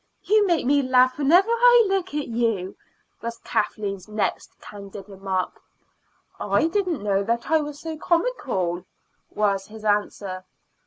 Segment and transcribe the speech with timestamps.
[0.23, 2.75] "You make me laugh whenever I look at you,"
[3.21, 5.61] was Kathleen's next candid remark.
[6.39, 8.83] "I didn't know that I was so comical,"
[9.29, 10.43] was his answer.